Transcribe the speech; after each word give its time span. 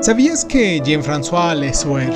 ¿Sabías 0.00 0.46
que 0.46 0.80
Jean-François 0.80 1.54
Lesueur, 1.54 2.10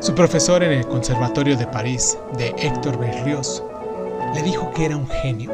su 0.00 0.14
profesor 0.14 0.62
en 0.62 0.72
el 0.72 0.86
Conservatorio 0.86 1.56
de 1.56 1.66
París, 1.66 2.18
de 2.36 2.48
Héctor 2.58 2.98
Berlioz, 2.98 3.62
le 4.34 4.42
dijo 4.42 4.70
que 4.74 4.84
era 4.84 4.98
un 4.98 5.08
genio? 5.08 5.50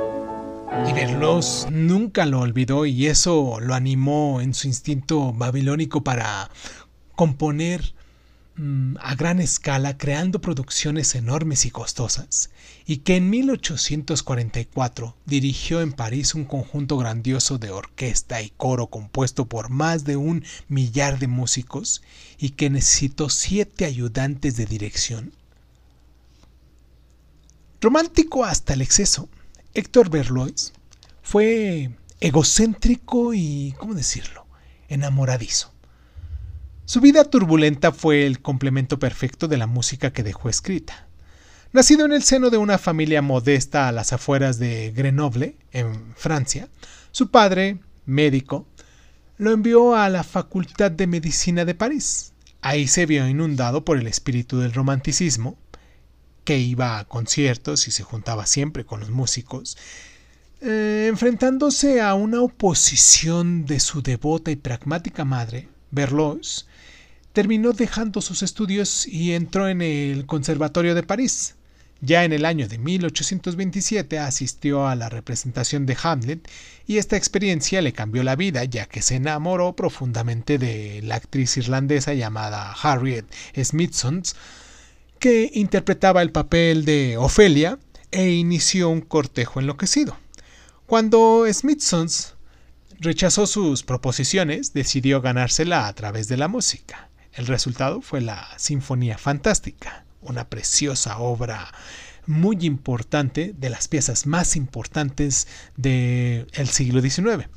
Y 0.88 0.92
Berlioz 0.92 1.68
nunca 1.70 2.26
lo 2.26 2.40
olvidó 2.40 2.84
y 2.84 3.06
eso 3.06 3.60
lo 3.60 3.74
animó 3.74 4.40
en 4.40 4.54
su 4.54 4.66
instinto 4.66 5.32
babilónico 5.32 6.02
para 6.02 6.50
componer 7.14 7.94
a 9.00 9.14
gran 9.16 9.40
escala 9.40 9.98
creando 9.98 10.40
producciones 10.40 11.16
enormes 11.16 11.66
y 11.66 11.70
costosas, 11.72 12.50
y 12.86 12.98
que 12.98 13.16
en 13.16 13.28
1844 13.28 15.16
dirigió 15.26 15.80
en 15.80 15.92
París 15.92 16.36
un 16.36 16.44
conjunto 16.44 16.96
grandioso 16.96 17.58
de 17.58 17.70
orquesta 17.70 18.42
y 18.42 18.50
coro 18.50 18.86
compuesto 18.86 19.46
por 19.46 19.70
más 19.70 20.04
de 20.04 20.16
un 20.16 20.44
millar 20.68 21.18
de 21.18 21.26
músicos 21.26 22.02
y 22.38 22.50
que 22.50 22.70
necesitó 22.70 23.28
siete 23.28 23.86
ayudantes 23.86 24.56
de 24.56 24.66
dirección. 24.66 25.32
Romántico 27.80 28.44
hasta 28.44 28.74
el 28.74 28.82
exceso, 28.82 29.28
Héctor 29.74 30.10
Berlioz 30.10 30.72
fue 31.22 31.90
egocéntrico 32.20 33.34
y, 33.34 33.74
¿cómo 33.78 33.94
decirlo?, 33.94 34.46
enamoradizo. 34.88 35.73
Su 36.86 37.00
vida 37.00 37.24
turbulenta 37.24 37.92
fue 37.92 38.26
el 38.26 38.42
complemento 38.42 38.98
perfecto 38.98 39.48
de 39.48 39.56
la 39.56 39.66
música 39.66 40.12
que 40.12 40.22
dejó 40.22 40.50
escrita. 40.50 41.06
Nacido 41.72 42.04
en 42.04 42.12
el 42.12 42.22
seno 42.22 42.50
de 42.50 42.58
una 42.58 42.76
familia 42.76 43.22
modesta 43.22 43.88
a 43.88 43.92
las 43.92 44.12
afueras 44.12 44.58
de 44.58 44.92
Grenoble, 44.94 45.56
en 45.72 46.14
Francia, 46.14 46.68
su 47.10 47.30
padre, 47.30 47.78
médico, 48.04 48.66
lo 49.38 49.52
envió 49.52 49.96
a 49.96 50.10
la 50.10 50.24
Facultad 50.24 50.90
de 50.90 51.06
Medicina 51.06 51.64
de 51.64 51.74
París. 51.74 52.32
Ahí 52.60 52.86
se 52.86 53.06
vio 53.06 53.26
inundado 53.26 53.84
por 53.84 53.96
el 53.96 54.06
espíritu 54.06 54.58
del 54.58 54.74
romanticismo, 54.74 55.56
que 56.44 56.58
iba 56.58 56.98
a 56.98 57.06
conciertos 57.06 57.88
y 57.88 57.92
se 57.92 58.02
juntaba 58.02 58.44
siempre 58.44 58.84
con 58.84 59.00
los 59.00 59.08
músicos, 59.08 59.78
eh, 60.60 61.06
enfrentándose 61.08 62.02
a 62.02 62.14
una 62.14 62.42
oposición 62.42 63.64
de 63.64 63.80
su 63.80 64.02
devota 64.02 64.50
y 64.50 64.56
pragmática 64.56 65.24
madre, 65.24 65.68
Berlioz, 65.90 66.66
terminó 67.34 67.72
dejando 67.72 68.22
sus 68.22 68.44
estudios 68.44 69.08
y 69.08 69.32
entró 69.32 69.68
en 69.68 69.82
el 69.82 70.24
Conservatorio 70.24 70.94
de 70.94 71.02
París. 71.02 71.56
Ya 72.00 72.24
en 72.24 72.32
el 72.32 72.44
año 72.44 72.68
de 72.68 72.78
1827 72.78 74.20
asistió 74.20 74.86
a 74.86 74.94
la 74.94 75.08
representación 75.08 75.84
de 75.84 75.96
Hamlet 76.00 76.48
y 76.86 76.98
esta 76.98 77.16
experiencia 77.16 77.82
le 77.82 77.92
cambió 77.92 78.22
la 78.22 78.36
vida 78.36 78.62
ya 78.64 78.86
que 78.86 79.02
se 79.02 79.16
enamoró 79.16 79.74
profundamente 79.74 80.58
de 80.58 81.00
la 81.02 81.16
actriz 81.16 81.56
irlandesa 81.56 82.14
llamada 82.14 82.72
Harriet 82.72 83.26
Smithson 83.60 84.22
que 85.18 85.50
interpretaba 85.54 86.22
el 86.22 86.30
papel 86.30 86.84
de 86.84 87.16
Ofelia 87.16 87.80
e 88.12 88.30
inició 88.30 88.90
un 88.90 89.00
cortejo 89.00 89.58
enloquecido. 89.58 90.16
Cuando 90.86 91.46
Smithson 91.52 92.08
rechazó 93.00 93.48
sus 93.48 93.82
proposiciones, 93.82 94.72
decidió 94.72 95.20
ganársela 95.20 95.88
a 95.88 95.92
través 95.94 96.28
de 96.28 96.36
la 96.36 96.46
música. 96.46 97.08
El 97.34 97.46
resultado 97.46 98.00
fue 98.00 98.20
la 98.20 98.46
Sinfonía 98.56 99.18
Fantástica, 99.18 100.04
una 100.22 100.48
preciosa 100.48 101.18
obra 101.18 101.72
muy 102.26 102.58
importante, 102.64 103.54
de 103.56 103.70
las 103.70 103.88
piezas 103.88 104.26
más 104.26 104.56
importantes 104.56 105.46
del 105.76 106.68
siglo 106.68 107.00
XIX. 107.00 107.48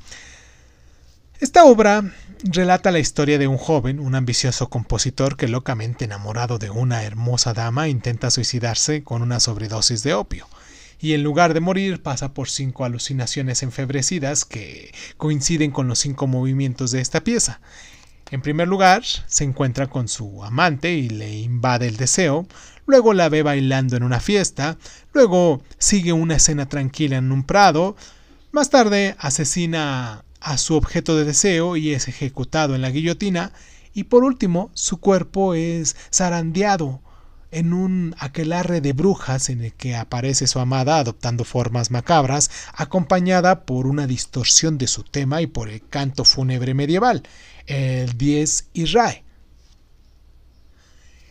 Esta 1.40 1.64
obra 1.64 2.12
relata 2.42 2.90
la 2.90 2.98
historia 2.98 3.38
de 3.38 3.46
un 3.46 3.56
joven, 3.56 4.00
un 4.00 4.16
ambicioso 4.16 4.68
compositor 4.68 5.36
que 5.36 5.46
locamente 5.46 6.04
enamorado 6.04 6.58
de 6.58 6.70
una 6.70 7.04
hermosa 7.04 7.54
dama 7.54 7.88
intenta 7.88 8.30
suicidarse 8.30 9.04
con 9.04 9.22
una 9.22 9.38
sobredosis 9.38 10.02
de 10.02 10.14
opio 10.14 10.48
y 11.00 11.14
en 11.14 11.22
lugar 11.22 11.54
de 11.54 11.60
morir 11.60 12.02
pasa 12.02 12.34
por 12.34 12.48
cinco 12.48 12.84
alucinaciones 12.84 13.62
enfebrecidas 13.62 14.44
que 14.44 14.92
coinciden 15.16 15.70
con 15.70 15.86
los 15.86 16.00
cinco 16.00 16.26
movimientos 16.26 16.90
de 16.90 17.00
esta 17.00 17.22
pieza. 17.22 17.60
En 18.30 18.42
primer 18.42 18.68
lugar, 18.68 19.04
se 19.04 19.44
encuentra 19.44 19.86
con 19.86 20.06
su 20.06 20.44
amante 20.44 20.92
y 20.92 21.08
le 21.08 21.38
invade 21.38 21.88
el 21.88 21.96
deseo, 21.96 22.46
luego 22.86 23.14
la 23.14 23.30
ve 23.30 23.42
bailando 23.42 23.96
en 23.96 24.02
una 24.02 24.20
fiesta, 24.20 24.76
luego 25.14 25.62
sigue 25.78 26.12
una 26.12 26.36
escena 26.36 26.68
tranquila 26.68 27.16
en 27.16 27.32
un 27.32 27.44
prado, 27.44 27.96
más 28.52 28.68
tarde 28.68 29.16
asesina 29.18 30.24
a 30.40 30.58
su 30.58 30.74
objeto 30.74 31.16
de 31.16 31.24
deseo 31.24 31.76
y 31.76 31.94
es 31.94 32.06
ejecutado 32.08 32.74
en 32.74 32.82
la 32.82 32.90
guillotina, 32.90 33.52
y 33.94 34.04
por 34.04 34.24
último 34.24 34.70
su 34.74 34.98
cuerpo 34.98 35.54
es 35.54 35.96
zarandeado 36.12 37.00
en 37.50 37.72
un 37.72 38.14
aquelarre 38.18 38.80
de 38.80 38.92
brujas 38.92 39.48
en 39.48 39.62
el 39.62 39.72
que 39.72 39.96
aparece 39.96 40.46
su 40.46 40.58
amada 40.58 40.98
adoptando 40.98 41.44
formas 41.44 41.90
macabras, 41.90 42.50
acompañada 42.74 43.64
por 43.64 43.86
una 43.86 44.06
distorsión 44.06 44.78
de 44.78 44.86
su 44.86 45.02
tema 45.02 45.40
y 45.40 45.46
por 45.46 45.68
el 45.68 45.86
canto 45.88 46.24
fúnebre 46.24 46.74
medieval, 46.74 47.22
el 47.66 48.16
Dies 48.18 48.68
Irae. 48.74 49.24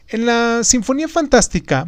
En 0.08 0.26
la 0.26 0.64
Sinfonía 0.64 1.08
Fantástica, 1.08 1.88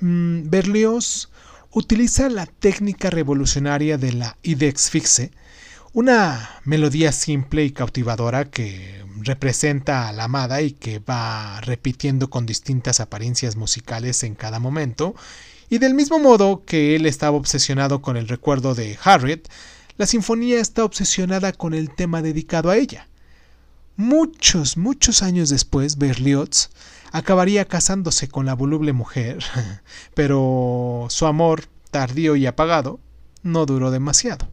mm, 0.00 0.48
Berlioz 0.48 1.28
utiliza 1.70 2.28
la 2.28 2.46
técnica 2.46 3.10
revolucionaria 3.10 3.98
de 3.98 4.12
la 4.12 4.36
Idex 4.42 4.90
fixe, 4.90 5.32
una 5.92 6.60
melodía 6.64 7.12
simple 7.12 7.64
y 7.64 7.70
cautivadora 7.70 8.46
que 8.46 9.01
representa 9.24 10.08
a 10.08 10.12
la 10.12 10.24
amada 10.24 10.62
y 10.62 10.72
que 10.72 10.98
va 10.98 11.60
repitiendo 11.60 12.30
con 12.30 12.46
distintas 12.46 13.00
apariencias 13.00 13.56
musicales 13.56 14.22
en 14.22 14.34
cada 14.34 14.58
momento, 14.58 15.14
y 15.70 15.78
del 15.78 15.94
mismo 15.94 16.18
modo 16.18 16.64
que 16.64 16.94
él 16.96 17.06
estaba 17.06 17.36
obsesionado 17.36 18.02
con 18.02 18.16
el 18.16 18.28
recuerdo 18.28 18.74
de 18.74 18.98
Harriet, 19.02 19.48
la 19.96 20.06
sinfonía 20.06 20.60
está 20.60 20.84
obsesionada 20.84 21.52
con 21.52 21.74
el 21.74 21.94
tema 21.94 22.20
dedicado 22.20 22.68
a 22.68 22.76
ella. 22.76 23.08
Muchos, 23.96 24.76
muchos 24.76 25.22
años 25.22 25.48
después, 25.48 25.96
Berlioz 25.96 26.70
acabaría 27.10 27.64
casándose 27.66 28.28
con 28.28 28.46
la 28.46 28.54
voluble 28.54 28.92
mujer, 28.92 29.42
pero 30.14 31.06
su 31.08 31.26
amor, 31.26 31.64
tardío 31.90 32.36
y 32.36 32.46
apagado, 32.46 33.00
no 33.42 33.64
duró 33.64 33.90
demasiado. 33.90 34.51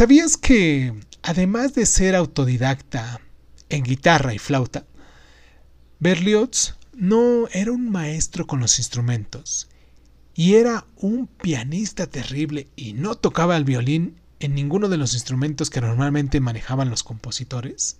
¿Sabías 0.00 0.38
que, 0.38 0.94
además 1.22 1.74
de 1.74 1.84
ser 1.84 2.16
autodidacta 2.16 3.20
en 3.68 3.82
guitarra 3.82 4.32
y 4.32 4.38
flauta, 4.38 4.86
Berlioz 5.98 6.74
no 6.94 7.48
era 7.52 7.70
un 7.70 7.90
maestro 7.90 8.46
con 8.46 8.60
los 8.60 8.78
instrumentos 8.78 9.68
y 10.34 10.54
era 10.54 10.86
un 10.96 11.26
pianista 11.26 12.06
terrible 12.06 12.66
y 12.76 12.94
no 12.94 13.14
tocaba 13.14 13.58
el 13.58 13.64
violín 13.64 14.16
en 14.38 14.54
ninguno 14.54 14.88
de 14.88 14.96
los 14.96 15.12
instrumentos 15.12 15.68
que 15.68 15.82
normalmente 15.82 16.40
manejaban 16.40 16.88
los 16.88 17.02
compositores? 17.02 17.98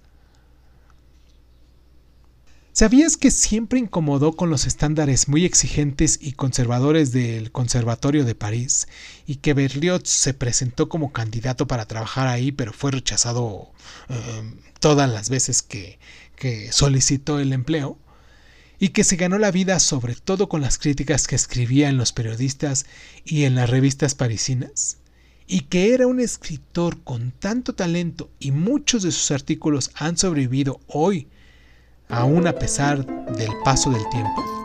¿Sabías 2.72 3.16
que 3.16 3.32
siempre 3.32 3.80
incomodó 3.80 4.34
con 4.34 4.48
los 4.48 4.64
estándares 4.64 5.26
muy 5.26 5.44
exigentes 5.44 6.20
y 6.22 6.32
conservadores 6.32 7.10
del 7.10 7.50
Conservatorio 7.50 8.24
de 8.24 8.36
París 8.36 8.86
y 9.26 9.36
que 9.36 9.54
Berlioz 9.54 10.02
se 10.04 10.34
presentó 10.34 10.88
como 10.88 11.12
candidato 11.12 11.66
para 11.66 11.86
trabajar 11.86 12.28
ahí 12.28 12.52
pero 12.52 12.72
fue 12.72 12.92
rechazado 12.92 13.72
em, 14.08 14.54
todas 14.78 15.10
las 15.10 15.30
veces 15.30 15.62
que, 15.62 15.98
que 16.36 16.70
solicitó 16.70 17.40
el 17.40 17.52
empleo? 17.52 17.98
y 18.78 18.90
que 18.90 19.04
se 19.04 19.16
ganó 19.16 19.36
la 19.38 19.50
vida 19.50 19.80
sobre 19.80 20.14
todo 20.14 20.48
con 20.48 20.62
las 20.62 20.78
críticas 20.78 21.26
que 21.26 21.34
escribía 21.34 21.88
en 21.88 21.98
los 21.98 22.12
periodistas 22.12 22.86
y 23.24 23.44
en 23.44 23.56
las 23.56 23.68
revistas 23.68 24.14
parisinas? 24.14 24.98
y 25.48 25.62
que 25.62 25.92
era 25.92 26.06
un 26.06 26.20
escritor 26.20 27.02
con 27.02 27.32
tanto 27.32 27.74
talento 27.74 28.30
y 28.38 28.52
muchos 28.52 29.02
de 29.02 29.10
sus 29.10 29.32
artículos 29.32 29.90
han 29.96 30.16
sobrevivido 30.16 30.80
hoy 30.86 31.26
aún 32.10 32.46
a 32.46 32.52
pesar 32.52 33.04
del 33.04 33.50
paso 33.64 33.90
del 33.90 34.08
tiempo. 34.10 34.59